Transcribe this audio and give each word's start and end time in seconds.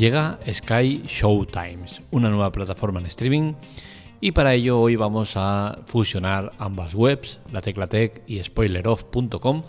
llega 0.00 0.40
Sky 0.50 1.02
Showtimes, 1.06 2.00
una 2.10 2.30
nueva 2.30 2.50
plataforma 2.50 3.00
en 3.00 3.06
streaming, 3.06 3.52
y 4.18 4.32
para 4.32 4.54
ello 4.54 4.80
hoy 4.80 4.96
vamos 4.96 5.34
a 5.36 5.82
fusionar 5.84 6.52
ambas 6.56 6.94
webs, 6.94 7.38
la 7.52 7.60
Teclatec 7.60 8.22
y 8.26 8.42
spoileroff.com, 8.42 9.62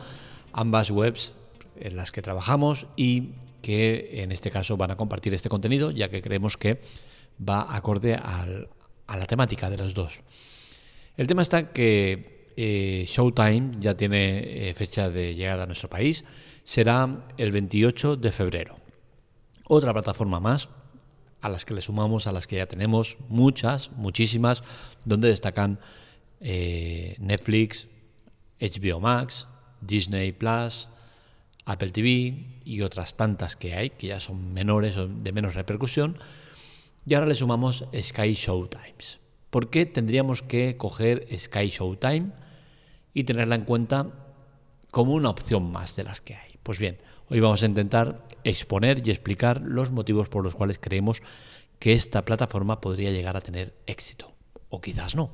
ambas 0.54 0.90
webs 0.90 1.34
en 1.76 1.98
las 1.98 2.14
que 2.14 2.22
trabajamos 2.22 2.88
y 2.96 3.32
que 3.62 4.24
en 4.24 4.32
este 4.32 4.52
caso 4.52 4.78
van 4.78 4.92
a 4.92 4.96
compartir 4.96 5.34
este 5.34 5.50
contenido, 5.50 5.92
ya 5.92 6.08
que 6.08 6.22
creemos 6.22 6.56
que 6.56 6.80
va 7.38 7.76
acorde 7.76 8.16
a 8.16 8.46
la 9.08 9.26
temática 9.26 9.70
de 9.70 9.78
los 9.78 9.94
dos. 9.94 10.22
El 11.18 11.28
tema 11.28 11.42
está 11.42 11.74
que 11.74 12.54
eh, 12.56 13.04
Showtime 13.06 13.82
ya 13.82 13.98
tiene 13.98 14.70
eh, 14.70 14.74
fecha 14.76 15.10
de 15.10 15.36
llegada 15.36 15.64
a 15.64 15.66
nuestro 15.66 15.90
país, 15.90 16.24
será 16.64 17.26
el 17.38 17.52
28 17.52 18.16
de 18.16 18.32
febrero. 18.32 18.81
Otra 19.74 19.94
plataforma 19.94 20.42
más 20.42 20.68
a 21.40 21.48
las 21.48 21.64
que 21.64 21.74
le 21.74 21.80
sumamos, 21.80 22.28
a 22.28 22.34
las 22.34 22.46
que 22.46 22.58
ya 22.58 22.66
tenemos 22.66 23.16
muchas, 23.30 23.90
muchísimas, 23.94 24.64
donde 25.06 25.30
destacan 25.30 25.80
eh, 26.42 27.16
Netflix, 27.20 27.88
HBO 28.60 29.00
Max, 29.00 29.48
Disney 29.80 30.34
Plus, 30.34 30.90
Apple 31.64 31.92
TV 31.92 32.60
y 32.66 32.82
otras 32.82 33.16
tantas 33.16 33.56
que 33.56 33.74
hay, 33.74 33.92
que 33.92 34.08
ya 34.08 34.20
son 34.20 34.54
menores 34.54 34.98
o 34.98 35.08
de 35.08 35.32
menos 35.32 35.56
repercusión. 35.56 36.18
Y 37.06 37.14
ahora 37.14 37.28
le 37.28 37.36
sumamos 37.36 37.86
Sky 37.98 38.34
Showtimes. 38.34 39.20
¿Por 39.50 39.70
qué 39.70 39.86
tendríamos 39.86 40.42
que 40.42 40.76
coger 40.76 41.26
Sky 41.40 41.70
Showtime 41.70 42.34
y 43.14 43.24
tenerla 43.24 43.56
en 43.56 43.64
cuenta 43.64 44.08
como 44.92 45.14
una 45.14 45.30
opción 45.30 45.72
más 45.72 45.96
de 45.96 46.04
las 46.04 46.20
que 46.20 46.36
hay? 46.36 46.60
Pues 46.62 46.78
bien, 46.78 46.98
hoy 47.30 47.40
vamos 47.40 47.64
a 47.64 47.68
intentar 47.68 48.31
exponer 48.44 49.06
y 49.06 49.12
explicar 49.12 49.62
los 49.62 49.92
motivos 49.92 50.30
por 50.30 50.44
los 50.44 50.56
cuales 50.56 50.80
creemos 50.80 51.22
que 51.80 51.94
esta 51.94 52.24
plataforma 52.24 52.80
podría 52.80 53.12
llegar 53.12 53.36
a 53.36 53.42
tener 53.42 53.74
éxito. 53.88 54.32
O 54.70 54.82
quizás 54.82 55.16
no. 55.16 55.32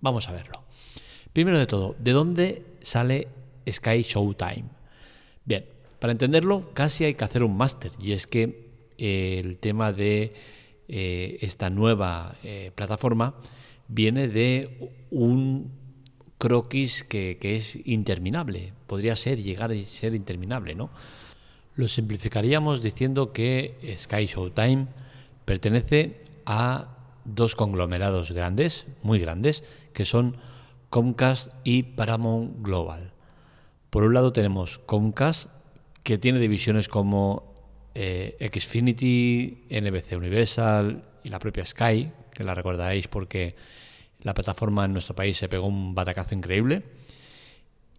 Vamos 0.00 0.28
a 0.28 0.32
verlo. 0.32 0.64
Primero 1.32 1.58
de 1.58 1.66
todo, 1.66 1.96
¿de 1.98 2.12
dónde 2.12 2.62
sale 2.80 3.28
Sky 3.68 4.02
Showtime? 4.02 4.64
Bien, 5.44 5.64
para 5.98 6.12
entenderlo 6.12 6.72
casi 6.74 7.04
hay 7.04 7.14
que 7.14 7.24
hacer 7.24 7.42
un 7.42 7.56
máster 7.56 7.92
y 8.00 8.12
es 8.12 8.26
que 8.26 8.70
eh, 8.98 9.40
el 9.44 9.58
tema 9.58 9.92
de 9.92 10.32
eh, 10.88 11.38
esta 11.40 11.70
nueva 11.70 12.36
eh, 12.42 12.72
plataforma 12.74 13.34
viene 13.88 14.28
de 14.28 14.90
un 15.10 15.70
croquis 16.38 17.04
que, 17.04 17.36
que, 17.40 17.56
es 17.56 17.78
interminable. 17.84 18.72
Podría 18.86 19.14
ser, 19.14 19.42
llegar 19.42 19.72
a 19.72 19.84
ser 19.84 20.14
interminable, 20.14 20.74
¿no? 20.74 20.90
Lo 21.74 21.88
simplificaríamos 21.88 22.82
diciendo 22.82 23.32
que 23.32 23.96
Sky 23.96 24.26
Showtime 24.26 24.86
pertenece 25.44 26.22
a 26.46 26.96
dos 27.24 27.54
conglomerados 27.54 28.32
grandes, 28.32 28.86
muy 29.02 29.18
grandes, 29.18 29.62
que 29.92 30.04
son 30.04 30.36
Comcast 30.90 31.52
y 31.64 31.84
Paramount 31.84 32.62
Global. 32.62 33.12
Por 33.90 34.04
un 34.04 34.14
lado 34.14 34.32
tenemos 34.32 34.78
Comcast, 34.78 35.48
que 36.02 36.18
tiene 36.18 36.38
divisiones 36.38 36.88
como 36.88 37.54
eh, 37.94 38.50
Xfinity, 38.52 39.66
NBC 39.70 40.16
Universal 40.16 41.04
y 41.24 41.28
la 41.28 41.38
propia 41.38 41.66
Sky, 41.66 42.10
que 42.32 42.44
la 42.44 42.54
recordaréis 42.54 43.08
porque 43.08 43.54
la 44.22 44.34
plataforma 44.34 44.84
en 44.84 44.92
nuestro 44.92 45.14
país 45.14 45.36
se 45.36 45.48
pegó 45.48 45.66
un 45.66 45.94
batacazo 45.94 46.34
increíble. 46.34 46.82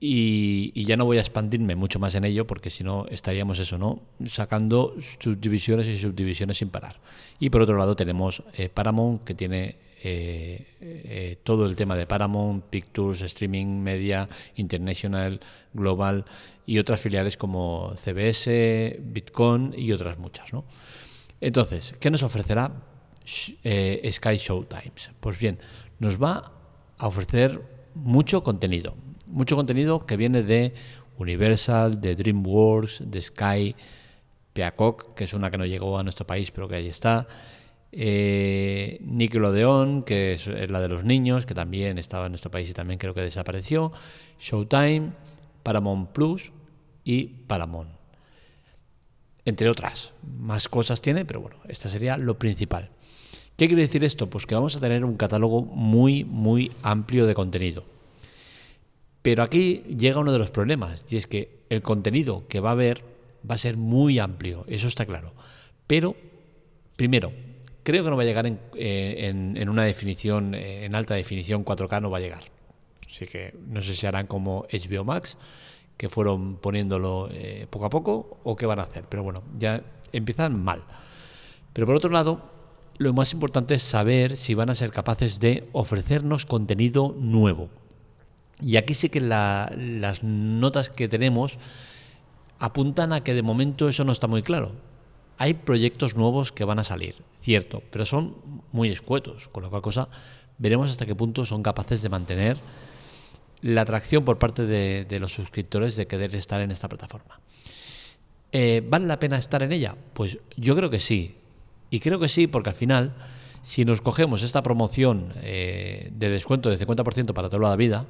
Y, 0.04 0.84
ya 0.84 0.98
no 0.98 1.06
voy 1.06 1.18
a 1.18 1.22
expandirme 1.22 1.76
mucho 1.76 2.00
más 2.00 2.16
en 2.16 2.26
ello 2.26 2.48
porque 2.48 2.72
si 2.72 2.84
no 2.84 3.06
estaríamos 3.12 3.60
eso, 3.60 3.78
¿no? 3.78 4.02
Sacando 4.26 4.96
subdivisiones 5.20 5.88
y 5.88 5.98
subdivisiones 5.98 6.58
sin 6.58 6.70
parar. 6.70 7.00
Y 7.40 7.52
por 7.52 7.62
otro 7.62 7.78
lado 7.78 7.96
tenemos 7.96 8.42
eh, 8.54 8.68
Paramount 8.70 9.24
que 9.24 9.36
tiene 9.36 9.76
eh, 10.04 10.66
eh, 10.82 11.38
todo 11.44 11.68
el 11.68 11.76
tema 11.76 11.96
de 11.96 12.08
Paramount, 12.08 12.66
Pictures, 12.66 13.22
Streaming, 13.22 13.68
Media, 13.68 14.28
International, 14.56 15.40
Global 15.74 16.26
y 16.66 16.80
otras 16.80 17.00
filiales 17.00 17.38
como 17.38 17.94
CBS, 17.96 19.00
Bitcoin 19.00 19.76
y 19.78 19.92
otras 19.92 20.18
muchas. 20.18 20.52
¿no? 20.52 20.66
Entonces, 21.40 21.96
¿qué 22.00 22.10
nos 22.10 22.24
ofrecerá 22.24 22.72
eh, 23.64 24.10
Sky 24.12 24.38
Showtimes? 24.38 25.12
Pues 25.20 25.38
bien, 25.38 25.60
nos 26.00 26.22
va 26.22 26.52
a 26.98 27.08
ofrecer 27.08 27.62
mucho 27.94 28.44
contenido, 28.44 28.96
mucho 29.32 29.56
contenido 29.56 30.06
que 30.06 30.18
viene 30.18 30.44
de 30.44 30.74
Universal, 31.18 32.00
de 32.02 32.16
DreamWorks, 32.16 33.04
de 33.06 33.22
Sky, 33.22 33.76
Peacock, 34.54 35.14
que 35.14 35.24
es 35.24 35.34
una 35.34 35.50
que 35.50 35.58
no 35.58 35.66
llegó 35.66 35.98
a 35.98 36.04
nuestro 36.04 36.26
país, 36.26 36.52
pero 36.52 36.68
que 36.68 36.76
ahí 36.76 36.88
está, 36.88 37.28
eh, 37.92 39.00
Nickelodeon, 39.02 40.04
que 40.04 40.34
es, 40.34 40.48
la 40.48 40.80
de 40.80 40.88
los 40.88 41.04
niños, 41.04 41.46
que 41.46 41.54
también 41.54 41.98
estaba 41.98 42.26
en 42.26 42.32
nuestro 42.32 42.52
país 42.52 42.70
y 42.70 42.74
también 42.74 43.00
creo 43.00 43.14
que 43.14 43.22
desapareció, 43.22 43.92
Showtime, 44.40 45.12
Paramount 45.64 46.10
Plus 46.12 46.52
y 47.04 47.26
Paramount. 47.26 47.90
Entre 49.44 49.70
otras, 49.70 50.14
más 50.40 50.70
cosas 50.70 51.02
tiene, 51.02 51.26
pero 51.26 51.42
bueno, 51.42 51.58
esta 51.68 51.90
sería 51.90 52.18
lo 52.18 52.38
principal. 52.38 52.90
¿Qué 53.58 53.68
quiere 53.68 53.84
decir 53.84 54.04
esto? 54.04 54.30
Pues 54.30 54.46
que 54.46 54.56
vamos 54.56 54.76
a 54.76 54.80
tener 54.80 55.04
un 55.04 55.18
catálogo 55.18 55.62
muy, 55.62 56.24
muy 56.24 56.72
amplio 56.84 57.26
de 57.26 57.34
contenido. 57.34 57.84
Pero 59.22 59.44
aquí 59.44 59.84
llega 59.98 60.20
uno 60.20 60.32
de 60.32 60.40
los 60.40 60.52
problemas, 60.52 61.04
y 61.10 61.18
es 61.18 61.28
que 61.28 61.64
el 61.70 61.82
contenido 61.82 62.48
que 62.48 62.60
va 62.60 62.70
a 62.70 62.74
haber 62.74 63.04
va 63.50 63.56
a 63.56 63.60
ser 63.60 63.78
muy 63.78 64.20
amplio, 64.20 64.66
eso 64.68 64.88
está 64.88 65.06
claro. 65.06 65.34
Pero, 65.88 66.16
primero, 66.96 67.32
Creo 67.84 68.04
que 68.04 68.10
no 68.12 68.16
va 68.16 68.22
a 68.22 68.26
llegar 68.26 68.46
eh, 68.46 69.28
en, 69.56 69.70
una 69.70 69.84
definición, 69.84 70.54
eh, 70.54 70.86
en 70.86 70.94
alta 70.94 71.16
definición 71.16 71.66
4K, 71.66 72.02
no 72.02 72.12
va 72.12 72.20
a 72.20 72.22
llegar. 72.22 72.44
Así 73.08 73.26
que 73.26 73.56
no 73.68 73.82
sé 73.82 73.96
si 73.96 74.06
harán 74.06 74.28
como 74.28 74.68
HBO 74.72 75.04
Max, 75.04 75.38
que 75.98 76.08
fueron 76.08 76.58
poniéndolo 76.58 77.30
eh, 77.32 77.68
poco 77.70 77.86
a 77.86 77.90
poco, 77.90 78.40
o 78.44 78.56
qué 78.56 78.68
van 78.68 78.80
a 78.80 78.84
hacer. 78.84 79.06
Pero 79.10 79.24
bueno, 79.24 79.42
ya 79.58 79.84
empiezan 80.12 80.64
mal. 80.64 80.84
Pero 81.74 81.88
por 81.88 81.96
otro 81.96 82.12
lado, 82.12 82.52
lo 82.98 83.14
más 83.14 83.34
importante 83.34 83.74
es 83.74 83.82
saber 83.82 84.38
si 84.38 84.54
van 84.54 84.70
a 84.70 84.76
ser 84.76 84.92
capaces 84.92 85.40
de 85.40 85.68
ofrecernos 85.72 86.46
contenido 86.46 87.16
nuevo. 87.18 87.70
Y 88.62 88.78
aquí 88.78 88.94
sí 88.94 89.10
que 89.10 89.22
las 89.22 90.24
notas 90.24 90.90
que 90.90 91.08
tenemos 91.08 91.58
apuntan 92.60 93.12
a 93.12 93.24
que 93.24 93.34
de 93.34 93.42
momento 93.42 93.90
eso 93.90 94.04
no 94.04 94.12
está 94.12 94.28
muy 94.28 94.44
claro. 94.44 94.72
Hay 95.38 95.56
proyectos 95.56 96.16
nuevos 96.16 96.52
que 96.52 96.64
van 96.64 96.78
a 96.78 96.84
salir, 96.84 97.16
cierto, 97.42 97.82
pero 97.90 98.06
son 98.06 98.36
muy 98.72 98.90
escuetos, 98.90 99.48
con 99.48 99.64
lo 99.64 99.72
cual 99.72 99.82
cosa 99.82 100.10
veremos 100.60 100.92
hasta 100.92 101.08
qué 101.08 101.16
punto 101.16 101.44
son 101.44 101.64
capaces 101.64 102.04
de 102.04 102.10
mantener 102.10 102.58
la 103.62 103.82
atracción 103.82 104.24
por 104.24 104.38
parte 104.38 104.66
de, 104.66 105.20
los 105.20 105.34
suscriptores 105.34 105.96
de 105.96 106.06
querer 106.06 106.36
estar 106.36 106.62
en 106.62 106.70
esta 106.72 106.88
plataforma. 106.88 107.40
Eh, 108.52 108.84
¿Vale 108.88 109.08
la 109.08 109.20
pena 109.20 109.38
estar 109.38 109.64
en 109.64 109.72
ella? 109.72 109.96
Pues 110.14 110.38
yo 110.56 110.76
creo 110.76 110.90
que 110.90 111.00
sí. 111.00 111.36
Y 111.90 112.00
creo 112.00 112.20
que 112.20 112.30
sí 112.30 112.48
porque 112.48 112.70
al 112.70 112.76
final, 112.76 113.14
si 113.64 113.86
nos 113.86 114.02
cogemos 114.02 114.44
esta 114.44 114.62
promoción 114.62 115.34
eh, 115.42 116.12
de 116.14 116.30
descuento 116.30 116.70
de 116.70 116.78
50% 116.78 117.34
para 117.34 117.50
toda 117.50 117.70
la 117.70 117.76
vida, 117.76 118.06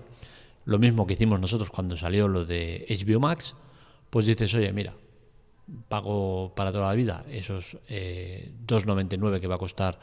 lo 0.66 0.80
mismo 0.80 1.08
que 1.08 1.14
hicimos 1.14 1.40
nosotros 1.40 1.70
cuando 1.70 1.98
salió 1.98 2.28
lo 2.28 2.46
de 2.46 2.86
HBO 2.90 3.20
Max, 3.20 3.56
pues 4.10 4.26
dices, 4.26 4.54
oye, 4.54 4.72
mira, 4.74 4.94
pago 5.88 6.54
para 6.56 6.72
toda 6.72 6.88
la 6.88 6.94
vida 6.94 7.26
esos 7.30 7.78
2,99 7.88 9.38
eh, 9.38 9.40
que 9.40 9.48
va 9.48 9.56
a 9.56 9.60
costar 9.60 10.00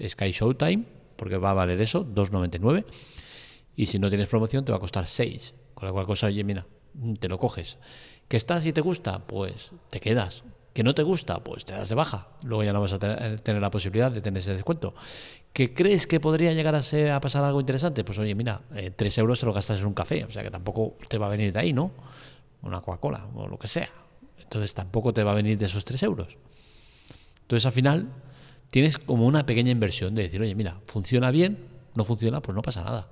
Sky 0.00 0.30
Showtime, 0.30 0.84
porque 1.16 1.36
va 1.36 1.50
a 1.50 1.54
valer 1.54 1.80
eso, 1.80 2.04
2,99. 2.06 2.84
Y 3.76 3.86
si 3.86 3.98
no 3.98 4.08
tienes 4.08 4.28
promoción 4.28 4.64
te 4.64 4.72
va 4.72 4.78
a 4.78 4.80
costar 4.80 5.06
6. 5.06 5.54
Con 5.74 5.86
la 5.86 5.92
cual 5.92 6.06
cosa, 6.06 6.26
oye, 6.28 6.44
mira, 6.44 6.66
te 7.18 7.28
lo 7.28 7.38
coges. 7.38 7.78
¿Que 8.28 8.36
estás 8.36 8.64
y 8.66 8.72
te 8.72 8.80
gusta? 8.80 9.26
Pues 9.26 9.72
te 9.90 10.00
quedas. 10.00 10.44
¿Que 10.74 10.82
no 10.82 10.92
te 10.92 11.04
gusta? 11.04 11.38
Pues 11.38 11.64
te 11.64 11.72
das 11.72 11.88
de 11.88 11.94
baja. 11.94 12.26
Luego 12.42 12.64
ya 12.64 12.72
no 12.72 12.80
vas 12.80 12.92
a 12.92 12.98
tener, 12.98 13.62
la 13.62 13.70
posibilidad 13.70 14.10
de 14.10 14.20
tener 14.20 14.40
ese 14.40 14.54
descuento. 14.54 14.92
¿Que 15.52 15.72
crees 15.72 16.08
que 16.08 16.18
podría 16.18 16.52
llegar 16.52 16.74
a, 16.74 16.82
ser, 16.82 17.12
a 17.12 17.20
pasar 17.20 17.44
algo 17.44 17.60
interesante? 17.60 18.02
Pues 18.02 18.18
oye, 18.18 18.34
mira, 18.34 18.60
3 18.96 19.18
eh, 19.18 19.20
euros 19.20 19.38
te 19.38 19.46
lo 19.46 19.52
gastas 19.52 19.78
en 19.78 19.86
un 19.86 19.94
café. 19.94 20.24
O 20.24 20.30
sea 20.32 20.42
que 20.42 20.50
tampoco 20.50 20.96
te 21.06 21.16
va 21.16 21.26
a 21.26 21.30
venir 21.30 21.52
de 21.52 21.60
ahí, 21.60 21.72
¿no? 21.72 21.92
Una 22.62 22.80
Coca-Cola 22.80 23.28
o 23.36 23.46
lo 23.46 23.56
que 23.56 23.68
sea. 23.68 23.88
Entonces 24.42 24.74
tampoco 24.74 25.14
te 25.14 25.22
va 25.22 25.30
a 25.30 25.34
venir 25.34 25.56
de 25.56 25.66
esos 25.66 25.84
3 25.84 26.02
euros. 26.02 26.36
Entonces 27.42 27.66
al 27.66 27.72
final 27.72 28.08
tienes 28.70 28.98
como 28.98 29.26
una 29.26 29.46
pequeña 29.46 29.70
inversión 29.70 30.16
de 30.16 30.22
decir, 30.22 30.42
oye, 30.42 30.56
mira, 30.56 30.80
funciona 30.86 31.30
bien, 31.30 31.68
no 31.94 32.04
funciona, 32.04 32.42
pues 32.42 32.56
no 32.56 32.62
pasa 32.62 32.82
nada. 32.82 33.06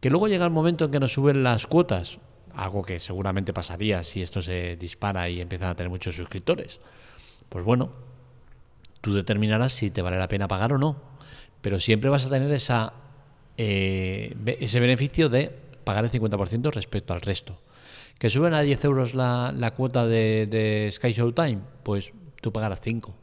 Que 0.00 0.08
luego 0.08 0.28
llega 0.28 0.46
el 0.46 0.50
momento 0.50 0.86
en 0.86 0.92
que 0.92 1.00
nos 1.00 1.12
suben 1.12 1.42
las 1.42 1.66
cuotas, 1.66 2.18
algo 2.54 2.82
que 2.82 3.00
seguramente 3.00 3.52
pasaría 3.52 4.02
si 4.02 4.22
esto 4.22 4.42
se 4.42 4.76
dispara 4.76 5.28
y 5.28 5.40
empiezan 5.40 5.70
a 5.70 5.74
tener 5.74 5.90
muchos 5.90 6.16
suscriptores. 6.16 6.80
Pues 7.48 7.64
bueno, 7.64 7.90
tú 9.00 9.14
determinarás 9.14 9.72
si 9.72 9.90
te 9.90 10.02
vale 10.02 10.18
la 10.18 10.28
pena 10.28 10.48
pagar 10.48 10.72
o 10.72 10.78
no. 10.78 10.96
Pero 11.60 11.78
siempre 11.78 12.10
vas 12.10 12.26
a 12.26 12.30
tener 12.30 12.56
eh, 13.56 14.56
ese 14.60 14.80
beneficio 14.80 15.28
de 15.28 15.50
pagar 15.84 16.04
el 16.04 16.10
50% 16.10 16.70
respecto 16.72 17.14
al 17.14 17.20
resto. 17.20 17.60
¿Que 18.18 18.30
suben 18.30 18.54
a 18.54 18.62
10 18.62 18.84
euros 18.84 19.14
la, 19.14 19.72
cuota 19.76 20.06
de, 20.06 20.46
de 20.46 20.88
Sky 20.90 21.12
Showtime? 21.12 21.60
Pues 21.82 22.12
tú 22.40 22.52
pagarás 22.52 22.80
5. 22.80 23.14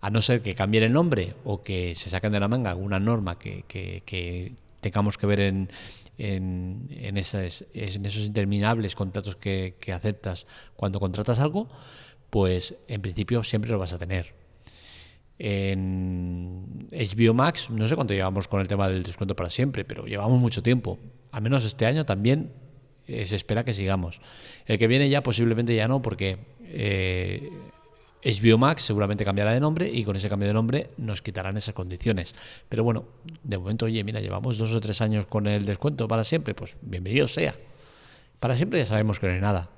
a 0.00 0.10
no 0.10 0.20
ser 0.20 0.42
que 0.42 0.54
cambien 0.54 0.84
el 0.84 0.92
nombre 0.92 1.34
o 1.44 1.62
que 1.62 1.94
se 1.94 2.10
saquen 2.10 2.32
de 2.32 2.40
la 2.40 2.48
manga 2.48 2.70
alguna 2.70 3.00
norma 3.00 3.38
que, 3.38 3.64
tengamos 4.84 5.16
que 5.16 5.26
ver 5.26 5.40
en, 5.40 5.70
en, 6.18 6.88
en, 6.90 7.16
esas, 7.16 7.64
en 7.72 8.04
esos 8.04 8.24
interminables 8.24 8.94
contratos 8.94 9.36
que, 9.36 9.74
aceptas 9.92 10.46
cuando 10.76 11.00
contratas 11.00 11.38
algo, 11.40 11.68
pues 12.28 12.74
en 12.86 13.00
principio 13.00 13.42
siempre 13.42 13.70
lo 13.70 13.78
vas 13.78 13.94
a 13.94 13.98
tener. 13.98 14.34
En 15.38 16.88
HBO 16.92 17.32
Max, 17.32 17.70
no 17.70 17.88
sé 17.88 17.96
cuánto 17.96 18.12
llevamos 18.12 18.46
con 18.46 18.60
el 18.60 18.68
tema 18.68 18.88
del 18.88 19.02
descuento 19.02 19.34
para 19.34 19.48
siempre, 19.48 19.84
pero 19.84 20.04
llevamos 20.04 20.38
mucho 20.38 20.62
tiempo. 20.62 20.98
Al 21.32 21.42
menos 21.42 21.64
este 21.64 21.86
año 21.86 22.04
también 22.04 22.52
eh, 23.06 23.24
se 23.24 23.36
espera 23.36 23.64
que 23.64 23.72
sigamos. 23.72 24.20
El 24.66 24.78
que 24.78 24.86
viene 24.86 25.08
ya 25.08 25.22
posiblemente 25.22 25.74
ya 25.74 25.88
no, 25.88 26.02
porque 26.02 26.38
eh, 26.62 27.50
HBO 28.24 28.56
Max 28.58 28.82
seguramente 28.82 29.24
cambiará 29.24 29.52
de 29.52 29.60
nombre 29.60 29.90
y 29.92 30.02
con 30.04 30.16
ese 30.16 30.28
cambio 30.28 30.48
de 30.48 30.54
nombre 30.54 30.90
nos 30.96 31.20
quitarán 31.20 31.56
esas 31.56 31.74
condiciones. 31.74 32.34
Pero 32.68 32.82
bueno, 32.82 33.04
de 33.42 33.58
momento, 33.58 33.84
oye, 33.84 34.02
mira, 34.02 34.20
llevamos 34.20 34.56
dos 34.56 34.72
o 34.72 34.80
tres 34.80 35.00
años 35.02 35.26
con 35.26 35.46
el 35.46 35.66
descuento 35.66 36.08
para 36.08 36.24
siempre, 36.24 36.54
pues 36.54 36.76
bienvenido 36.80 37.28
sea. 37.28 37.54
Para 38.40 38.56
siempre 38.56 38.78
ya 38.78 38.86
sabemos 38.86 39.20
que 39.20 39.26
no 39.26 39.34
hay 39.34 39.40
nada. 39.40 39.68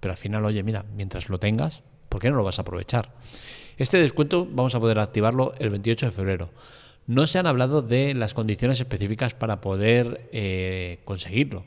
Pero 0.00 0.12
al 0.12 0.18
final, 0.18 0.44
oye, 0.44 0.62
mira, 0.64 0.84
mientras 0.96 1.28
lo 1.28 1.38
tengas, 1.38 1.82
¿por 2.08 2.20
qué 2.20 2.28
no 2.28 2.36
lo 2.36 2.44
vas 2.44 2.58
a 2.58 2.62
aprovechar? 2.62 3.12
Este 3.78 3.98
descuento 3.98 4.48
vamos 4.50 4.74
a 4.74 4.80
poder 4.80 4.98
activarlo 4.98 5.54
el 5.58 5.70
28 5.70 6.06
de 6.06 6.12
febrero. 6.12 6.50
No 7.06 7.26
se 7.26 7.38
han 7.38 7.46
hablado 7.46 7.82
de 7.82 8.14
las 8.14 8.34
condiciones 8.34 8.80
específicas 8.80 9.34
para 9.34 9.60
poder 9.60 10.28
eh, 10.32 11.00
conseguirlo. 11.04 11.64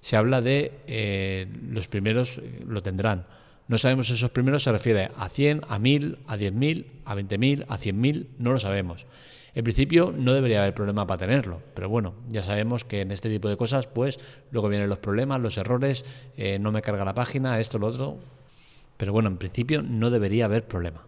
Se 0.00 0.16
habla 0.16 0.40
de 0.40 0.72
eh, 0.86 1.48
los 1.68 1.88
primeros 1.88 2.38
eh, 2.38 2.62
lo 2.66 2.82
tendrán. 2.82 3.26
No 3.68 3.78
sabemos 3.78 4.06
si 4.06 4.14
esos 4.14 4.30
primeros 4.30 4.62
se 4.62 4.72
refiere 4.72 5.10
a 5.16 5.28
100, 5.28 5.62
a 5.68 5.78
1000, 5.78 6.18
a 6.26 6.36
10.000, 6.36 6.86
a 7.04 7.16
20.000, 7.16 7.64
a 7.68 7.78
100.000, 7.78 8.26
no 8.38 8.52
lo 8.52 8.58
sabemos. 8.58 9.06
En 9.54 9.64
principio 9.64 10.12
no 10.16 10.34
debería 10.34 10.60
haber 10.60 10.74
problema 10.74 11.06
para 11.06 11.18
tenerlo, 11.18 11.62
pero 11.74 11.88
bueno, 11.88 12.14
ya 12.28 12.42
sabemos 12.42 12.84
que 12.84 13.00
en 13.00 13.10
este 13.10 13.30
tipo 13.30 13.48
de 13.48 13.56
cosas, 13.56 13.86
pues 13.86 14.20
luego 14.50 14.68
vienen 14.68 14.88
los 14.88 14.98
problemas, 14.98 15.40
los 15.40 15.56
errores, 15.56 16.04
no 16.60 16.72
me 16.72 16.82
carga 16.82 17.06
la 17.06 17.14
página, 17.14 17.58
esto, 17.58 17.78
lo 17.78 17.86
otro. 17.86 18.18
Pero 18.98 19.12
bueno, 19.12 19.28
en 19.28 19.38
principio 19.38 19.82
no 19.82 20.10
debería 20.10 20.44
haber 20.44 20.66
problema. 20.66 21.06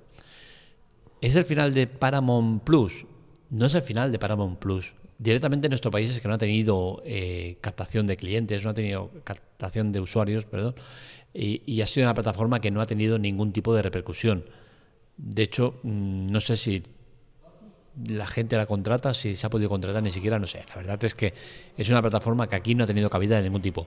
¿Es 1.21 1.37
el 1.37 1.45
final 1.45 1.75
de 1.75 1.87
Paramount 1.87 2.63
Plus? 2.63 3.05
No 3.51 3.67
es 3.67 3.75
el 3.75 3.83
final 3.83 4.13
de 4.13 4.19
Paramount 4.19 4.59
Plus. 4.59 4.95
Directamente 5.19 5.67
en 5.67 5.71
nuestro 5.71 5.91
país 5.91 6.11
es 6.11 6.21
que 6.21 6.29
no 6.29 6.35
ha 6.35 6.39
tenido 6.39 7.03
eh, 7.05 7.59
captación 7.61 8.07
de 8.07 8.17
clientes, 8.17 8.63
no 8.63 8.71
ha 8.71 8.75
tenido 8.75 9.11
captación 9.25 9.91
de 9.91 10.01
usuarios, 10.01 10.45
perdón, 10.45 10.77
y, 11.35 11.81
ha 11.81 11.87
sido 11.87 12.07
una 12.07 12.15
plataforma 12.15 12.61
que 12.61 12.71
no 12.71 12.81
ha 12.81 12.87
tenido 12.87 13.19
ningún 13.19 13.53
tipo 13.53 13.75
de 13.75 13.83
repercusión. 13.83 14.45
De 15.17 15.43
hecho, 15.43 15.79
mm, 15.83 16.31
no 16.31 16.41
sé 16.41 16.57
si 16.57 16.83
la 18.07 18.27
gente 18.27 18.57
la 18.57 18.67
contrata, 18.67 19.13
si 19.15 19.37
se 19.37 19.47
ha 19.47 19.51
podido 19.51 19.69
contratar, 19.69 20.03
ni 20.03 20.11
siquiera, 20.11 20.39
no 20.39 20.47
sé. 20.47 20.65
La 20.69 20.77
verdad 20.77 21.03
es 21.05 21.15
que 21.15 21.35
es 21.77 21.89
una 21.91 22.01
plataforma 22.01 22.49
que 22.49 22.57
aquí 22.57 22.75
no 22.75 22.85
ha 22.85 22.87
tenido 22.87 23.11
cabida 23.11 23.37
de 23.37 23.43
ningún 23.43 23.63
tipo. 23.63 23.87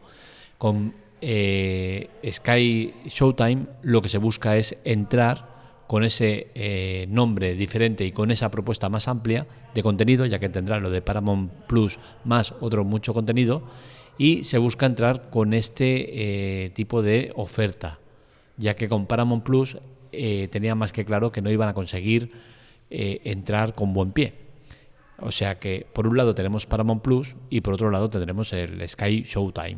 Con 0.57 0.93
eh, 1.21 2.09
Sky 2.29 2.93
Showtime 3.05 3.65
lo 3.83 4.01
que 4.01 4.09
se 4.09 4.17
busca 4.17 4.57
es 4.57 4.75
entrar 4.83 5.51
con 5.87 6.03
ese 6.03 6.47
eh, 6.55 7.05
nombre 7.09 7.53
diferente 7.53 8.05
y 8.05 8.13
con 8.13 8.31
esa 8.31 8.49
propuesta 8.49 8.87
más 8.87 9.09
amplia 9.09 9.45
de 9.73 9.83
contenido, 9.83 10.25
ya 10.25 10.39
que 10.39 10.47
tendrá 10.47 10.79
lo 10.79 10.89
de 10.89 11.01
Paramount 11.01 11.51
Plus 11.67 11.99
más 12.23 12.53
otro 12.61 12.85
mucho 12.85 13.13
contenido, 13.13 13.63
y 14.21 14.43
se 14.43 14.57
busca 14.57 14.85
entrar 14.85 15.29
con 15.29 15.53
este 15.53 16.65
eh, 16.65 16.69
tipo 16.71 17.01
de 17.01 17.31
oferta, 17.35 17.99
ya 18.57 18.75
que 18.75 18.87
con 18.87 19.07
Paramount 19.07 19.43
Plus 19.43 19.77
eh, 20.11 20.47
tenía 20.51 20.75
más 20.75 20.91
que 20.91 21.05
claro 21.05 21.31
que 21.31 21.41
no 21.41 21.49
iban 21.49 21.69
a 21.69 21.73
conseguir 21.73 22.31
entrar 22.93 23.73
con 23.73 23.93
buen 23.93 24.11
pie. 24.11 24.33
O 25.19 25.31
sea 25.31 25.59
que 25.59 25.87
por 25.93 26.07
un 26.07 26.17
lado 26.17 26.35
tenemos 26.35 26.65
Paramount 26.65 27.01
Plus 27.01 27.37
y 27.49 27.61
por 27.61 27.75
otro 27.75 27.89
lado 27.89 28.09
tendremos 28.09 28.51
el 28.51 28.85
Sky 28.87 29.23
Showtime 29.23 29.77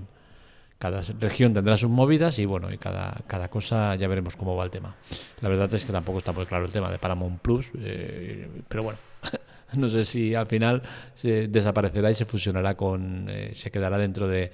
cada 0.83 1.01
región 1.17 1.53
tendrá 1.53 1.77
sus 1.77 1.89
movidas 1.89 2.39
y 2.39 2.45
bueno, 2.45 2.69
y 2.69 2.77
cada, 2.77 3.21
cada 3.25 3.47
cosa 3.47 3.95
ya 3.95 4.09
veremos 4.09 4.35
cómo 4.35 4.57
va 4.57 4.65
el 4.65 4.69
tema. 4.69 4.97
La 5.39 5.47
verdad 5.47 5.73
es 5.73 5.85
que 5.85 5.93
tampoco 5.93 6.17
está 6.17 6.33
muy 6.33 6.45
claro 6.45 6.65
el 6.65 6.73
tema 6.73 6.91
de 6.91 6.99
Paramount 6.99 7.39
Plus, 7.39 7.71
eh, 7.79 8.49
pero 8.67 8.83
bueno, 8.83 8.99
no 9.73 9.89
sé 9.89 10.05
si 10.05 10.35
al 10.35 10.47
final 10.47 10.81
se 11.15 11.47
desaparecerá 11.47 12.11
y 12.11 12.15
se 12.15 12.25
fusionará 12.25 12.75
con, 12.75 13.27
eh, 13.29 13.51
se 13.55 13.71
quedará 13.71 13.97
dentro 13.97 14.27
de 14.27 14.51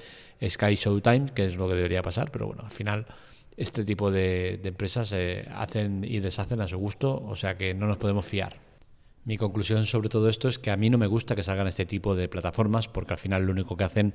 Sky 0.48 0.76
Showtime, 0.76 1.28
que 1.34 1.46
es 1.46 1.56
lo 1.56 1.68
que 1.68 1.76
debería 1.76 2.02
pasar, 2.02 2.32
pero 2.32 2.48
bueno, 2.48 2.64
al 2.64 2.72
final 2.72 3.06
este 3.58 3.84
tipo 3.84 4.10
de, 4.10 4.62
empresas 4.64 5.10
se 5.10 5.46
hacen 5.54 6.06
y 6.06 6.20
deshacen 6.20 6.62
a 6.62 6.68
su 6.68 6.78
gusto, 6.78 7.22
o 7.26 7.36
sea 7.36 7.58
que 7.58 7.74
no 7.74 7.88
nos 7.88 7.98
podemos 7.98 8.26
fiar. 8.26 8.56
Mi 9.26 9.38
conclusión 9.38 9.86
sobre 9.86 10.08
todo 10.08 10.30
esto 10.30 10.48
es 10.48 10.58
que 10.58 10.72
a 10.72 10.78
mí 10.78 10.90
no 10.90 10.98
me 10.98 11.08
gusta 11.08 11.36
que 11.36 11.44
salgan 11.44 11.68
este 11.68 11.86
tipo 11.86 12.16
de 12.16 12.30
plataformas 12.30 12.88
porque 12.88 13.14
al 13.14 13.20
final 13.20 13.46
lo 13.46 13.52
único 13.52 13.76
que 13.76 13.84
hacen 13.84 14.14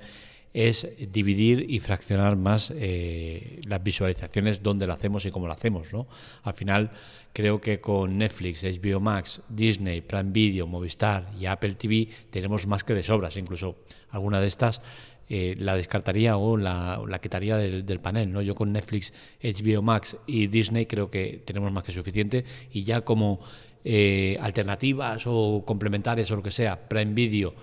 es 0.54 0.88
dividir 1.10 1.66
y 1.68 1.80
fraccionar 1.80 2.36
más 2.36 2.72
eh, 2.74 3.60
las 3.66 3.82
visualizaciones 3.82 4.62
donde 4.62 4.86
lo 4.86 4.92
hacemos 4.92 5.26
y 5.26 5.32
cómo 5.32 5.48
lo 5.48 5.52
hacemos. 5.52 5.92
¿no? 5.92 6.06
Al 6.44 6.54
final 6.54 6.92
creo 7.32 7.60
que 7.60 7.80
con 7.80 8.16
Netflix, 8.16 8.62
HBO 8.62 9.00
Max, 9.00 9.42
Disney, 9.48 10.00
Prime 10.00 10.30
Video, 10.30 10.68
Movistar 10.68 11.28
y 11.38 11.46
Apple 11.46 11.74
TV 11.74 12.08
tenemos 12.30 12.68
más 12.68 12.84
que 12.84 12.94
de 12.94 13.02
sobras. 13.02 13.36
Incluso 13.36 13.78
alguna 14.10 14.40
de 14.40 14.46
estas 14.46 14.80
eh, 15.28 15.56
la 15.58 15.74
descartaría 15.74 16.36
o 16.36 16.56
la, 16.56 17.18
quitaría 17.20 17.56
del, 17.56 18.00
panel. 18.00 18.32
¿no? 18.32 18.40
Yo 18.40 18.54
con 18.54 18.72
Netflix, 18.72 19.12
HBO 19.42 19.82
Max 19.82 20.16
y 20.24 20.46
Disney 20.46 20.86
creo 20.86 21.10
que 21.10 21.42
tenemos 21.44 21.72
más 21.72 21.82
que 21.82 21.90
suficiente 21.90 22.44
y 22.70 22.84
ya 22.84 23.00
como 23.00 23.40
eh, 23.82 24.38
alternativas 24.40 25.24
o 25.26 25.64
complementarias 25.66 26.30
o 26.30 26.36
lo 26.36 26.42
que 26.44 26.52
sea, 26.52 26.88
Prime 26.88 27.12
Video, 27.12 27.54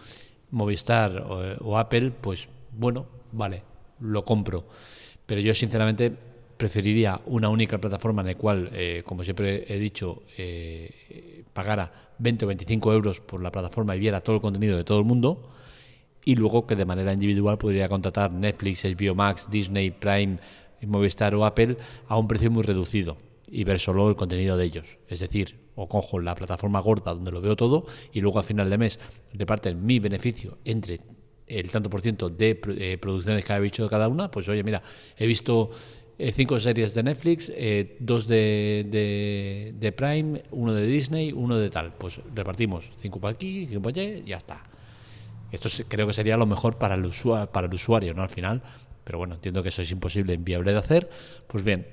Movistar 0.50 1.26
o 1.62 1.78
Apple, 1.78 2.12
pues 2.12 2.50
bueno, 2.72 3.06
vale, 3.32 3.64
lo 4.00 4.24
compro. 4.24 4.66
Pero 5.26 5.42
yo 5.42 5.54
sinceramente 5.54 6.12
preferiría 6.58 7.20
una 7.26 7.50
única 7.50 7.78
plataforma 7.80 8.22
en 8.22 8.28
la 8.28 8.36
cual, 8.36 8.70
eh, 8.74 9.04
como 9.06 9.24
siempre 9.24 9.66
he 9.68 9.80
dicho, 9.80 10.24
eh, 10.38 11.44
pagara 11.54 11.92
20 12.20 12.46
o 12.46 12.48
25 12.50 12.94
euros 12.94 13.20
por 13.20 13.42
la 13.42 13.52
plataforma 13.52 13.96
y 13.96 14.00
viera 14.00 14.22
todo 14.22 14.36
el 14.36 14.42
contenido 14.42 14.78
de 14.78 14.84
todo 14.84 15.00
el 15.00 15.06
mundo 15.06 15.50
y 16.24 16.36
luego 16.36 16.68
que 16.68 16.76
de 16.76 16.86
manera 16.86 17.14
individual 17.14 17.58
podría 17.58 17.90
contratar 17.90 18.32
Netflix, 18.32 18.86
HBO 18.86 19.16
Max, 19.16 19.48
Disney, 19.50 19.92
Prime, 19.92 20.38
Movistar 20.86 21.34
o 21.36 21.46
Apple 21.46 21.78
a 22.08 22.18
un 22.18 22.28
precio 22.28 22.52
muy 22.52 22.64
reducido 22.64 23.18
y 23.48 23.64
ver 23.64 23.80
solo 23.80 24.10
el 24.10 24.16
contenido 24.16 24.58
de 24.58 24.66
ellos. 24.66 24.98
Es 25.08 25.20
decir, 25.20 25.60
o 25.76 25.88
cojo 25.88 26.20
la 26.20 26.36
plataforma 26.36 26.80
gorda 26.80 27.14
donde 27.14 27.32
lo 27.32 27.42
veo 27.42 27.56
todo 27.56 27.86
y 28.14 28.22
luego 28.22 28.40
a 28.40 28.44
final 28.44 28.70
de 28.70 28.78
mes 28.78 29.00
reparten 29.34 29.86
mi 29.86 30.00
beneficio 30.00 30.58
entre 30.66 31.02
el 31.60 31.70
tanto 31.70 31.90
por 31.90 32.02
ciento 32.02 32.30
de 32.30 32.60
eh, 32.78 32.98
producciones 33.00 33.44
que 33.44 33.54
ha 33.54 33.60
dicho 33.60 33.88
cada 33.90 34.08
una, 34.08 34.32
pues 34.32 34.48
oye, 34.48 34.64
mira, 34.64 34.82
he 35.18 35.28
visto 35.28 35.72
eh, 36.18 36.32
cinco 36.32 36.60
series 36.60 36.94
de 36.94 37.04
Netflix, 37.04 37.52
eh, 37.54 37.98
dos 38.00 38.28
de, 38.28 39.74
de, 39.78 39.92
Prime, 39.92 40.44
uno 40.52 40.74
de 40.74 40.86
Disney, 40.86 41.32
uno 41.34 41.58
de 41.58 41.70
tal. 41.70 41.94
Pues 41.94 42.20
repartimos 42.34 42.90
cinco 42.98 43.20
para 43.20 43.34
aquí, 43.34 43.66
cinco 43.66 43.82
para 43.82 44.02
allá, 44.02 44.20
ya 44.26 44.38
está. 44.38 44.64
Esto 45.52 45.70
creo 45.88 46.08
que 46.08 46.14
sería 46.14 46.38
lo 46.38 46.46
mejor 46.46 46.78
para 46.78 46.96
el 46.96 47.06
usuario, 47.06 48.14
¿no? 48.14 48.24
Al 48.24 48.30
final, 48.30 48.62
pero 49.04 49.18
bueno, 49.18 49.36
entiendo 49.36 49.62
que 49.62 49.70
eso 49.70 49.82
es 49.82 49.92
imposible, 49.92 50.34
inviable 50.34 50.72
de 50.72 50.78
hacer. 50.78 51.10
Pues 51.48 51.64
bien, 51.64 51.88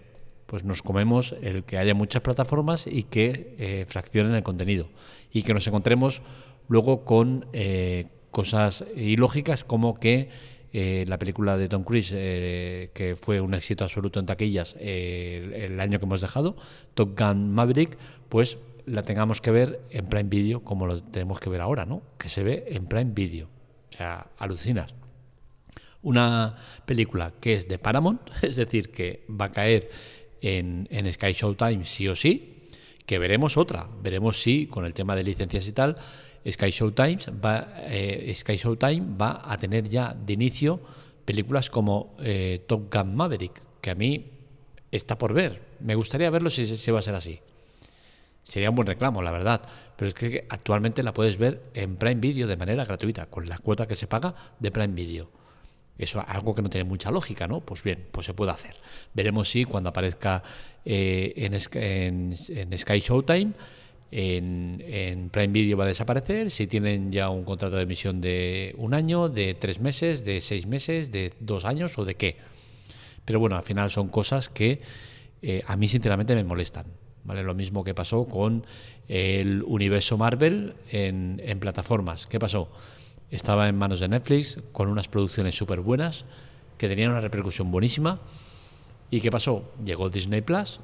pues 0.46 0.62
nos 0.62 0.82
comemos 0.82 1.34
el 1.42 1.64
que 1.64 1.76
haya 1.76 1.92
muchas 1.94 2.22
plataformas 2.22 2.86
y 2.86 3.02
que 3.02 3.84
fraccionen 3.88 4.34
el 4.34 4.44
contenido 4.44 4.88
y 5.32 5.42
que 5.42 5.52
nos 5.54 5.66
encontremos 5.66 6.22
luego 6.68 7.04
con 7.04 7.46
cosas 8.38 8.85
ilógicas 8.95 9.64
como 9.64 9.99
que 9.99 10.28
eh, 10.73 11.04
la 11.09 11.18
película 11.18 11.57
de 11.57 11.68
Tom 11.68 11.83
Cruise, 11.83 12.12
eh, 12.14 12.92
que 12.95 13.16
fue 13.16 13.40
un 13.40 13.52
éxito 13.52 13.83
absoluto 13.83 14.21
en 14.21 14.26
taquillas 14.26 14.76
eh, 14.78 15.66
el, 15.68 15.80
año 15.80 15.99
que 15.99 16.04
hemos 16.04 16.21
dejado, 16.21 16.54
Top 16.95 17.18
Gun 17.18 17.50
Maverick, 17.50 17.99
pues 18.28 18.59
la 18.87 19.02
tengamos 19.02 19.40
que 19.40 19.50
ver 19.50 19.80
en 19.90 20.07
Prime 20.07 20.28
Video 20.28 20.62
como 20.62 20.87
lo 20.87 21.02
tenemos 21.02 21.40
que 21.40 21.50
ver 21.50 21.61
ahora, 21.61 21.85
¿no? 21.85 22.00
Que 22.16 22.28
se 22.28 22.45
ve 22.45 22.64
en 22.68 22.87
Prime 22.87 23.11
Video. 23.12 23.49
O 23.92 23.97
sea, 23.97 24.28
alucinas. 24.38 24.95
Una 26.02 26.54
película 26.87 27.33
que 27.40 27.54
es 27.54 27.66
de 27.66 27.80
Paramount, 27.80 28.21
es 28.42 28.54
decir, 28.54 28.92
que 28.92 29.25
va 29.28 29.47
a 29.47 29.50
caer 29.50 29.90
en, 30.40 30.87
en 30.92 31.12
Sky 31.12 31.33
Showtime 31.33 31.85
sí 31.85 32.07
o 32.07 32.14
sí, 32.14 32.68
que 33.04 33.18
veremos 33.18 33.57
otra. 33.57 33.88
Veremos 34.00 34.40
si 34.40 34.68
con 34.68 34.85
el 34.85 34.95
tema 34.95 35.16
de 35.16 35.25
licencias 35.25 35.66
y 35.66 35.73
tal 35.73 35.97
Sky 36.47 36.71
Showtime 36.71 37.18
va, 37.45 37.75
eh, 37.87 38.33
Sky 38.35 38.57
Showtime 38.57 39.16
va 39.21 39.42
a 39.45 39.57
tener 39.59 39.88
ya 39.88 40.14
de 40.14 40.33
inicio 40.33 40.80
películas 41.25 41.71
como 41.71 42.16
eh, 42.21 42.64
Top 42.66 42.92
Gun 42.92 43.14
Maverick, 43.14 43.61
que 43.80 43.90
a 43.90 43.95
mí 43.95 44.26
está 44.90 45.18
por 45.18 45.35
ver. 45.35 45.61
Me 45.80 45.95
gustaría 45.95 46.30
verlo 46.30 46.50
si, 46.50 46.64
si 46.64 46.90
va 46.90 47.00
a 47.00 47.02
ser 47.02 47.14
así. 47.14 47.40
Sería 48.42 48.71
un 48.71 48.76
buen 48.76 48.87
reclamo, 48.87 49.21
la 49.21 49.30
verdad. 49.30 49.61
Pero 49.97 50.09
es 50.09 50.14
que 50.14 50.47
actualmente 50.49 51.02
la 51.02 51.12
puedes 51.12 51.37
ver 51.37 51.64
en 51.75 51.97
Prime 51.97 52.21
Video 52.21 52.47
de 52.47 52.57
manera 52.57 52.87
gratuita, 52.87 53.26
con 53.26 53.47
la 53.47 53.59
cuota 53.59 53.87
que 53.87 53.95
se 53.95 54.07
paga 54.07 54.35
de 54.59 54.71
Prime 54.71 54.95
Video. 54.95 55.30
Eso 55.99 56.21
es 56.21 56.25
algo 56.28 56.54
que 56.54 56.62
no 56.62 56.71
tiene 56.71 56.88
mucha 56.88 57.11
lógica, 57.11 57.47
¿no? 57.47 57.61
Pues 57.61 57.83
bien, 57.83 58.07
pues 58.11 58.25
se 58.25 58.33
puede 58.33 58.52
hacer. 58.52 58.76
Veremos 59.12 59.50
si 59.50 59.64
cuando 59.64 59.90
aparezca 59.90 60.42
eh, 60.85 61.35
en, 61.37 61.54
en, 61.75 62.37
en 62.49 62.78
Sky 62.78 63.00
Showtime 63.00 63.52
en, 64.10 65.28
Prime 65.30 65.52
Video 65.52 65.76
va 65.76 65.84
a 65.84 65.88
desaparecer, 65.88 66.50
si 66.50 66.66
tienen 66.66 67.12
ya 67.12 67.28
un 67.28 67.44
contrato 67.44 67.76
de 67.76 67.82
emisión 67.82 68.20
de 68.20 68.74
un 68.78 68.94
año, 68.94 69.28
de 69.28 69.54
tres 69.54 69.80
meses, 69.80 70.24
de 70.24 70.40
seis 70.40 70.66
meses, 70.66 71.12
de 71.12 71.32
dos 71.40 71.64
años 71.64 71.98
o 71.98 72.04
de 72.04 72.14
qué. 72.14 72.36
Pero 73.24 73.40
bueno, 73.40 73.56
al 73.56 73.62
final 73.62 73.90
son 73.90 74.08
cosas 74.08 74.48
que 74.48 74.80
eh, 75.42 75.62
a 75.66 75.76
mí 75.76 75.88
sinceramente 75.88 76.34
me 76.34 76.44
molestan. 76.44 76.86
¿vale? 77.24 77.42
Lo 77.42 77.54
mismo 77.54 77.84
que 77.84 77.94
pasó 77.94 78.26
con 78.26 78.64
el 79.08 79.62
universo 79.64 80.16
Marvel 80.16 80.74
en, 80.90 81.40
en 81.44 81.60
plataformas. 81.60 82.26
¿Qué 82.26 82.38
pasó? 82.38 82.70
Estaba 83.30 83.68
en 83.68 83.76
manos 83.76 84.00
de 84.00 84.08
Netflix 84.08 84.58
con 84.72 84.88
unas 84.88 85.08
producciones 85.08 85.54
súper 85.54 85.80
buenas 85.80 86.24
que 86.78 86.88
tenían 86.88 87.10
una 87.10 87.20
repercusión 87.20 87.70
buenísima. 87.70 88.20
¿Y 89.10 89.20
qué 89.20 89.30
pasó? 89.30 89.70
Llegó 89.84 90.08
Disney 90.08 90.40
Plus 90.40 90.80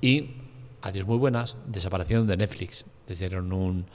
y 0.00 0.41
adiós 0.82 1.06
muy 1.06 1.16
buenas, 1.16 1.56
desaparecieron 1.66 2.26
de 2.26 2.36
Netflix. 2.36 2.84
Les 3.06 3.18
dieron 3.18 3.52
un, 3.52 3.86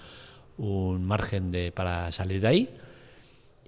un 0.57 1.05
margen 1.05 1.51
de, 1.51 1.71
para 1.71 2.11
salir 2.11 2.41
de 2.41 2.47
ahí. 2.47 2.77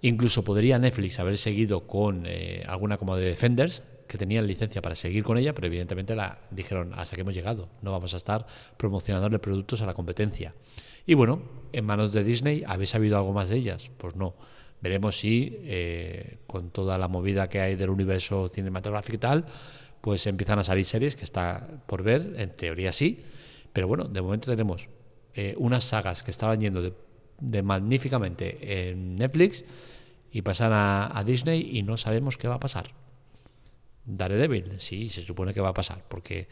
Incluso 0.01 0.43
podría 0.43 0.79
Netflix 0.79 1.19
haber 1.19 1.38
seguido 1.38 1.81
con 1.85 2.23
eh, 2.25 2.63
alguna 2.67 2.97
como 2.97 3.15
de 3.15 3.25
Defenders, 3.25 3.83
que 4.07 4.17
tenían 4.17 4.47
licencia 4.47 4.81
para 4.81 4.95
seguir 4.95 5.23
con 5.23 5.38
ella, 5.38 5.53
pero 5.53 5.67
evidentemente 5.67 6.15
la 6.15 6.39
dijeron 6.49 6.93
hasta 6.95 7.15
que 7.15 7.21
hemos 7.21 7.33
llegado, 7.33 7.69
no 7.81 7.91
vamos 7.91 8.13
a 8.13 8.17
estar 8.17 8.47
promocionándole 8.75 9.38
productos 9.38 9.81
a 9.81 9.85
la 9.85 9.93
competencia. 9.93 10.55
Y 11.05 11.13
bueno, 11.13 11.41
en 11.71 11.85
manos 11.85 12.11
de 12.13 12.23
Disney, 12.23 12.63
¿habéis 12.65 12.89
sabido 12.89 13.17
algo 13.17 13.33
más 13.33 13.49
de 13.49 13.57
ellas? 13.57 13.91
Pues 13.97 14.15
no. 14.15 14.33
Veremos 14.81 15.19
si 15.19 15.57
eh, 15.63 16.38
con 16.48 16.71
toda 16.71 16.98
la 16.98 17.07
movida 17.07 17.50
que 17.50 17.59
hay 17.59 17.75
del 17.75 17.89
universo 17.89 18.48
cinematográfico 18.48 19.15
y 19.15 19.19
tal, 19.19 19.45
pues 20.01 20.25
empiezan 20.27 20.59
a 20.59 20.63
salir 20.63 20.86
series 20.86 21.15
que 21.15 21.25
está 21.25 21.67
por 21.86 22.03
ver, 22.03 22.36
en 22.38 22.55
teoría 22.55 22.91
sí, 22.91 23.24
pero 23.74 23.88
bueno, 23.88 24.05
de 24.05 24.21
momento 24.21 24.50
tenemos 24.50 24.88
eh, 25.33 25.55
unas 25.57 25.83
sagas 25.83 26.24
que 26.24 26.31
estaban 26.31 26.59
yendo 26.62 26.81
de, 26.81 27.63
magníficamente 27.63 28.89
en 28.89 29.15
Netflix 29.17 29.65
y 30.31 30.41
pasan 30.41 30.71
a, 30.74 31.24
Disney 31.25 31.77
y 31.77 31.83
no 31.83 31.98
sabemos 31.98 32.38
qué 32.38 32.48
va 32.48 32.55
a 32.55 32.59
pasar. 32.59 32.91
Daredevil, 34.05 34.79
sí, 34.79 35.09
se 35.09 35.21
supone 35.21 35.53
que 35.53 35.62
va 35.62 35.69
a 35.69 35.74
pasar, 35.74 36.03
porque 36.07 36.48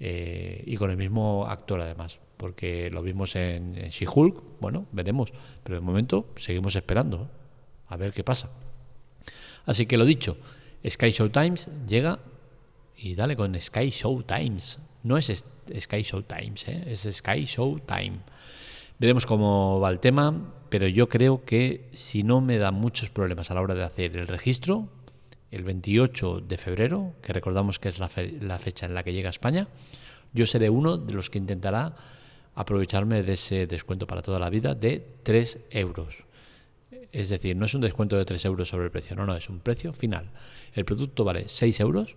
eh, 0.00 0.62
y 0.66 0.76
con 0.76 0.90
el 0.90 0.96
mismo 0.96 1.46
actor 1.46 1.80
además, 1.80 2.18
porque 2.36 2.90
lo 2.90 3.02
vimos 3.02 3.36
en, 3.36 3.76
en 3.76 3.88
She-Hulk, 3.90 4.60
bueno, 4.60 4.86
veremos, 4.92 5.32
pero 5.62 5.76
de 5.76 5.80
momento 5.80 6.32
seguimos 6.36 6.74
esperando. 6.76 7.30
A 7.88 7.96
ver 7.96 8.12
qué 8.12 8.24
pasa. 8.24 8.50
Así 9.66 9.86
que 9.86 9.96
lo 9.96 10.04
dicho, 10.04 10.36
Sky 10.86 11.10
Show 11.10 11.28
Times 11.30 11.68
llega 11.86 12.18
y 12.96 13.14
dale 13.14 13.36
con 13.36 13.58
Sky 13.60 13.90
Show 13.90 14.22
Times. 14.22 14.78
No 15.02 15.16
es 15.16 15.44
Sky 15.78 16.02
Show 16.02 16.22
Times, 16.22 16.68
¿eh? 16.68 16.84
es 16.86 17.08
Sky 17.10 17.44
Show 17.44 17.80
Time. 17.80 18.20
Veremos 18.98 19.26
cómo 19.26 19.78
va 19.80 19.90
el 19.90 20.00
tema, 20.00 20.54
pero 20.68 20.88
yo 20.88 21.08
creo 21.08 21.44
que 21.44 21.88
si 21.92 22.22
no 22.22 22.40
me 22.40 22.58
da 22.58 22.70
muchos 22.70 23.10
problemas 23.10 23.50
a 23.50 23.54
la 23.54 23.60
hora 23.60 23.74
de 23.74 23.84
hacer 23.84 24.16
el 24.16 24.26
registro, 24.26 24.88
el 25.50 25.62
28 25.62 26.40
de 26.40 26.56
febrero, 26.56 27.14
que 27.22 27.32
recordamos 27.32 27.78
que 27.78 27.88
es 27.88 27.98
la, 27.98 28.10
la 28.40 28.58
fecha 28.58 28.86
en 28.86 28.94
la 28.94 29.02
que 29.02 29.12
llega 29.12 29.28
a 29.28 29.30
España, 29.30 29.68
yo 30.32 30.46
seré 30.46 30.68
uno 30.68 30.96
de 30.96 31.12
los 31.12 31.30
que 31.30 31.38
intentará 31.38 31.94
aprovecharme 32.54 33.22
de 33.22 33.34
ese 33.34 33.66
descuento 33.66 34.06
para 34.06 34.20
toda 34.20 34.38
la 34.38 34.50
vida 34.50 34.74
de 34.74 35.04
3 35.22 35.58
euros. 35.70 36.24
Es 37.12 37.28
decir, 37.28 37.56
no 37.56 37.66
es 37.66 37.74
un 37.74 37.80
descuento 37.80 38.16
de 38.16 38.24
3 38.24 38.44
euros 38.46 38.68
sobre 38.68 38.86
el 38.86 38.90
precio, 38.90 39.14
no, 39.16 39.26
no, 39.26 39.36
es 39.36 39.48
un 39.48 39.60
precio 39.60 39.92
final. 39.92 40.30
El 40.72 40.84
producto 40.84 41.24
vale 41.24 41.44
6 41.48 41.80
euros 41.80 42.16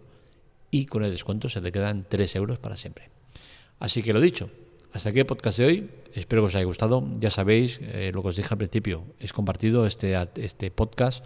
y 0.69 0.85
con 0.85 1.03
el 1.03 1.11
descuento 1.11 1.49
se 1.49 1.61
te 1.61 1.71
quedan 1.71 2.05
3 2.07 2.35
euros 2.37 2.59
para 2.59 2.75
siempre. 2.75 3.09
Así 3.79 4.01
que 4.01 4.13
lo 4.13 4.21
dicho, 4.21 4.49
hasta 4.93 5.09
aquí 5.09 5.19
el 5.19 5.25
podcast 5.25 5.57
de 5.57 5.65
hoy. 5.65 5.89
Espero 6.13 6.41
que 6.41 6.47
os 6.47 6.55
haya 6.55 6.65
gustado. 6.65 7.07
Ya 7.19 7.31
sabéis, 7.31 7.79
eh, 7.81 8.11
lo 8.13 8.21
que 8.21 8.29
os 8.29 8.35
dije 8.35 8.49
al 8.51 8.57
principio, 8.57 9.03
es 9.19 9.31
compartido 9.31 9.85
este, 9.85 10.15
este 10.35 10.69
podcast. 10.71 11.23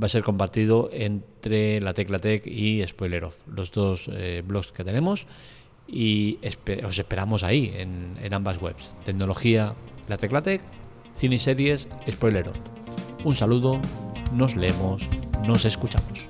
Va 0.00 0.06
a 0.06 0.08
ser 0.08 0.22
compartido 0.22 0.88
entre 0.92 1.80
la 1.80 1.92
Tecla 1.92 2.18
Tech 2.18 2.46
y 2.46 2.86
Spoiler 2.86 3.24
Off, 3.24 3.36
los 3.46 3.72
dos 3.72 4.08
eh, 4.12 4.42
blogs 4.46 4.72
que 4.72 4.84
tenemos. 4.84 5.26
Y 5.86 6.38
os 6.84 6.98
esperamos 6.98 7.42
ahí, 7.42 7.72
en, 7.74 8.16
en, 8.22 8.34
ambas 8.34 8.60
webs. 8.60 8.94
Tecnología, 9.04 9.74
la 10.06 10.18
Tecla 10.18 10.42
Tech, 10.42 10.62
cine 11.18 11.36
y 11.36 11.38
series, 11.38 11.88
Spoiler 12.10 12.48
Off. 12.48 12.58
Un 13.24 13.34
saludo, 13.34 13.80
nos 14.34 14.54
leemos, 14.54 15.02
nos 15.46 15.64
escuchamos. 15.64 16.27